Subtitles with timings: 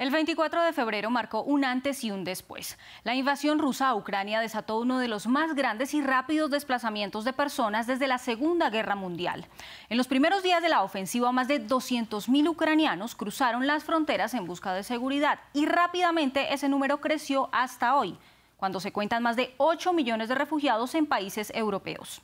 [0.00, 2.78] El 24 de febrero marcó un antes y un después.
[3.04, 7.34] La invasión rusa a Ucrania desató uno de los más grandes y rápidos desplazamientos de
[7.34, 9.46] personas desde la Segunda Guerra Mundial.
[9.90, 14.46] En los primeros días de la ofensiva, más de 200.000 ucranianos cruzaron las fronteras en
[14.46, 18.16] busca de seguridad y rápidamente ese número creció hasta hoy,
[18.56, 22.22] cuando se cuentan más de 8 millones de refugiados en países europeos.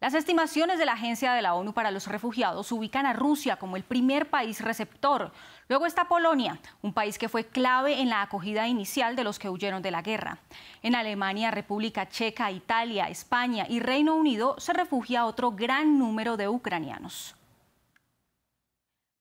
[0.00, 3.76] Las estimaciones de la Agencia de la ONU para los Refugiados ubican a Rusia como
[3.76, 5.30] el primer país receptor.
[5.68, 9.50] Luego está Polonia, un país que fue clave en la acogida inicial de los que
[9.50, 10.38] huyeron de la guerra.
[10.82, 16.48] En Alemania, República Checa, Italia, España y Reino Unido se refugia otro gran número de
[16.48, 17.36] ucranianos.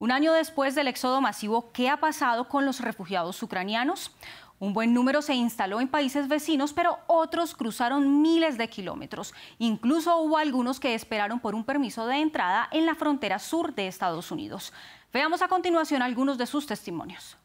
[0.02, 4.14] Un año después del éxodo masivo, ¿qué ha pasado con los refugiados ucranianos?
[4.60, 9.34] Un buen número se instaló en países vecinos, pero otros cruzaron miles de kilómetros.
[9.58, 13.88] Incluso hubo algunos que esperaron por un permiso de entrada en la frontera sur de
[13.88, 14.74] Estados Unidos.
[15.14, 17.38] Veamos a continuación algunos de sus testimonios.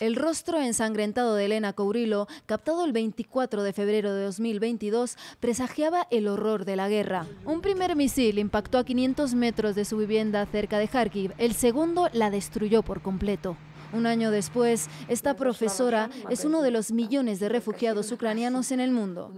[0.00, 6.28] El rostro ensangrentado de Elena Courilo, captado el 24 de febrero de 2022, presagiaba el
[6.28, 7.26] horror de la guerra.
[7.44, 12.08] Un primer misil impactó a 500 metros de su vivienda cerca de Kharkiv, el segundo
[12.12, 13.56] la destruyó por completo.
[13.92, 18.90] Un año después, esta profesora es uno de los millones de refugiados ucranianos en el
[18.90, 19.32] mundo.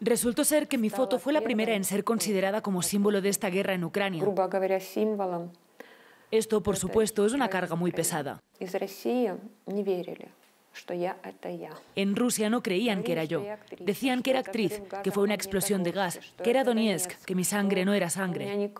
[0.00, 3.50] Resultó ser que mi foto fue la primera en ser considerada como símbolo de esta
[3.50, 4.24] guerra en Ucrania.
[6.30, 8.42] Esto, por supuesto, es una carga muy pesada.
[11.94, 13.44] En Rusia no creían que era yo.
[13.80, 17.44] Decían que era actriz, que fue una explosión de gas, que era Donetsk, que mi
[17.44, 18.72] sangre no era sangre.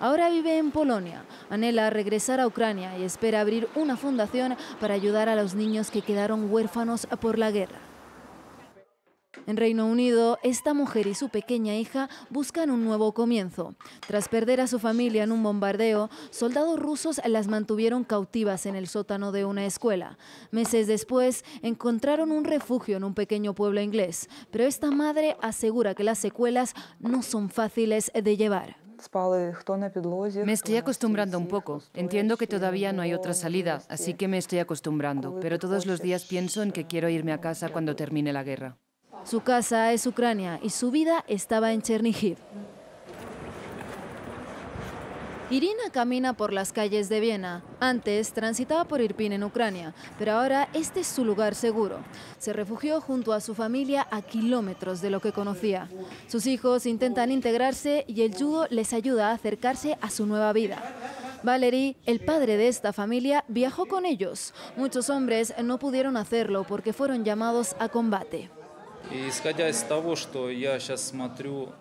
[0.00, 5.28] Ahora vive en Polonia, anhela regresar a Ucrania y espera abrir una fundación para ayudar
[5.28, 7.80] a los niños que quedaron huérfanos por la guerra.
[9.46, 13.74] En Reino Unido, esta mujer y su pequeña hija buscan un nuevo comienzo.
[14.06, 18.88] Tras perder a su familia en un bombardeo, soldados rusos las mantuvieron cautivas en el
[18.88, 20.18] sótano de una escuela.
[20.50, 26.04] Meses después, encontraron un refugio en un pequeño pueblo inglés, pero esta madre asegura que
[26.04, 28.87] las secuelas no son fáciles de llevar.
[30.44, 31.82] Me estoy acostumbrando un poco.
[31.94, 35.38] Entiendo que todavía no hay otra salida, así que me estoy acostumbrando.
[35.40, 38.76] Pero todos los días pienso en que quiero irme a casa cuando termine la guerra.
[39.24, 42.38] Su casa es Ucrania y su vida estaba en Chernihiv.
[45.50, 47.62] Irina camina por las calles de Viena.
[47.80, 52.00] Antes transitaba por Irpin en Ucrania, pero ahora este es su lugar seguro.
[52.38, 55.88] Se refugió junto a su familia a kilómetros de lo que conocía.
[56.26, 60.82] Sus hijos intentan integrarse y el judo les ayuda a acercarse a su nueva vida.
[61.42, 64.52] Valery, el padre de esta familia, viajó con ellos.
[64.76, 68.50] Muchos hombres no pudieron hacerlo porque fueron llamados a combate.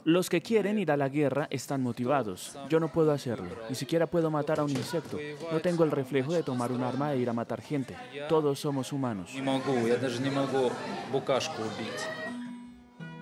[0.03, 2.57] Los que quieren ir a la guerra están motivados.
[2.69, 3.49] Yo no puedo hacerlo.
[3.69, 5.17] Ni siquiera puedo matar a un insecto.
[5.51, 7.95] No tengo el reflejo de tomar un arma e ir a matar gente.
[8.29, 9.31] Todos somos humanos.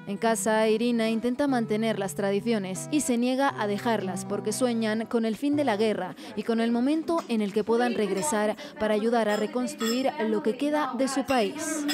[0.07, 5.25] En casa, Irina intenta mantener las tradiciones y se niega a dejarlas porque sueñan con
[5.25, 8.93] el fin de la guerra y con el momento en el que puedan regresar para
[8.93, 11.85] ayudar a reconstruir lo que queda de su país.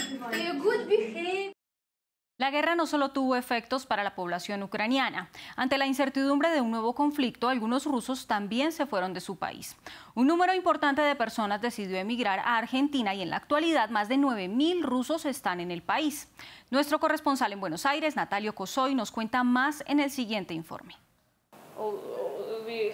[2.42, 5.30] La guerra no solo tuvo efectos para la población ucraniana.
[5.56, 9.78] Ante la incertidumbre de un nuevo conflicto, algunos rusos también se fueron de su país.
[10.16, 14.16] Un número importante de personas decidió emigrar a Argentina y en la actualidad más de
[14.16, 16.30] 9.000 rusos están en el país.
[16.72, 20.96] Nuestro corresponsal en Buenos Aires, Natalio Cosoy, nos cuenta más en el siguiente informe.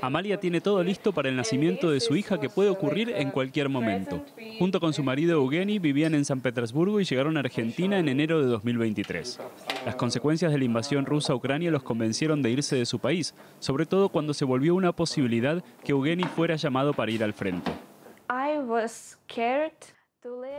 [0.01, 3.69] Amalia tiene todo listo para el nacimiento de su hija que puede ocurrir en cualquier
[3.69, 4.23] momento.
[4.59, 8.41] Junto con su marido Eugeni vivían en San Petersburgo y llegaron a Argentina en enero
[8.41, 9.39] de 2023.
[9.85, 13.33] Las consecuencias de la invasión rusa a Ucrania los convencieron de irse de su país,
[13.59, 17.71] sobre todo cuando se volvió una posibilidad que Eugeni fuera llamado para ir al frente.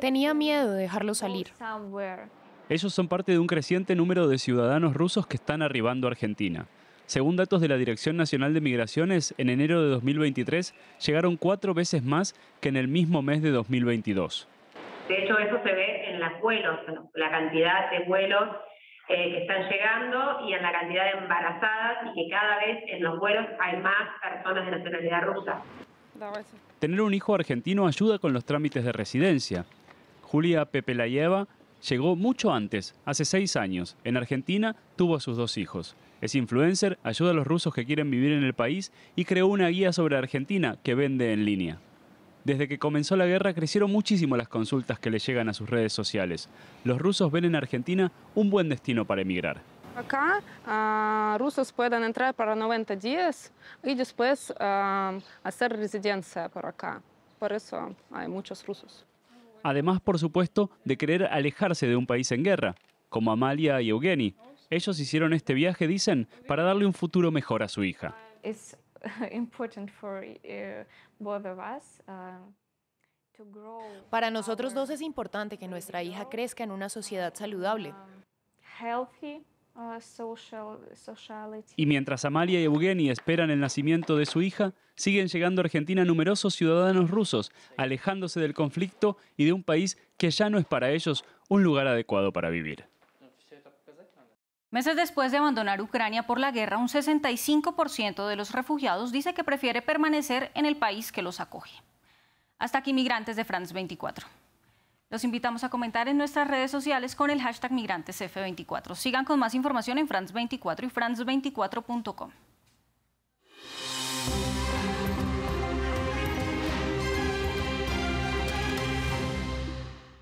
[0.00, 1.48] Tenía miedo de dejarlo salir.
[2.68, 6.66] Ellos son parte de un creciente número de ciudadanos rusos que están arribando a Argentina.
[7.08, 10.74] Según datos de la Dirección Nacional de Migraciones, en enero de 2023
[11.06, 14.46] llegaron cuatro veces más que en el mismo mes de 2022.
[15.08, 16.78] De hecho, eso se ve en los vuelos,
[17.14, 18.50] la cantidad de vuelos
[19.08, 23.02] eh, que están llegando y en la cantidad de embarazadas y que cada vez en
[23.02, 25.62] los vuelos hay más personas de nacionalidad rusa.
[26.78, 29.64] Tener un hijo argentino ayuda con los trámites de residencia.
[30.20, 31.46] Julia Pepelayeva
[31.86, 33.96] llegó mucho antes, hace seis años.
[34.04, 35.96] En Argentina tuvo a sus dos hijos.
[36.20, 39.68] Es influencer, ayuda a los rusos que quieren vivir en el país y creó una
[39.68, 41.78] guía sobre Argentina que vende en línea.
[42.44, 45.92] Desde que comenzó la guerra crecieron muchísimo las consultas que le llegan a sus redes
[45.92, 46.48] sociales.
[46.82, 49.60] Los rusos ven en Argentina un buen destino para emigrar.
[49.94, 53.52] Acá uh, rusos pueden entrar para 90 días
[53.82, 57.02] y después uh, hacer residencia por acá.
[57.38, 59.04] Por eso hay muchos rusos.
[59.62, 62.74] Además, por supuesto, de querer alejarse de un país en guerra,
[63.08, 64.34] como Amalia y Eugeni.
[64.70, 68.16] Ellos hicieron este viaje, dicen, para darle un futuro mejor a su hija.
[74.10, 77.94] Para nosotros dos es importante que nuestra hija crezca en una sociedad saludable.
[81.76, 86.04] Y mientras Amalia y Eugeni esperan el nacimiento de su hija, siguen llegando a Argentina
[86.04, 90.90] numerosos ciudadanos rusos, alejándose del conflicto y de un país que ya no es para
[90.90, 92.86] ellos un lugar adecuado para vivir.
[94.70, 99.44] Meses después de abandonar Ucrania por la guerra, un 65% de los refugiados dice que
[99.44, 101.82] prefiere permanecer en el país que los acoge.
[102.58, 104.26] Hasta aquí, migrantes de France 24.
[105.10, 108.94] Los invitamos a comentar en nuestras redes sociales con el hashtag MigrantesF24.
[108.94, 112.30] Sigan con más información en France24 y France24.com.